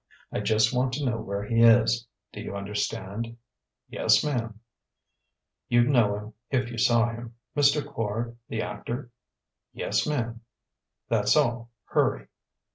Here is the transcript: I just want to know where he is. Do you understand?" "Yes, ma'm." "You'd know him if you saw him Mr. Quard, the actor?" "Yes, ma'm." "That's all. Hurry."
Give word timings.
I 0.31 0.39
just 0.39 0.73
want 0.75 0.93
to 0.93 1.05
know 1.05 1.17
where 1.21 1.43
he 1.43 1.61
is. 1.61 2.07
Do 2.33 2.41
you 2.41 2.55
understand?" 2.55 3.37
"Yes, 3.87 4.23
ma'm." 4.23 4.59
"You'd 5.69 5.89
know 5.89 6.15
him 6.15 6.33
if 6.49 6.71
you 6.71 6.79
saw 6.79 7.07
him 7.11 7.35
Mr. 7.55 7.85
Quard, 7.85 8.35
the 8.49 8.63
actor?" 8.63 9.11
"Yes, 9.73 10.07
ma'm." 10.07 10.41
"That's 11.07 11.35
all. 11.37 11.69
Hurry." 11.85 12.29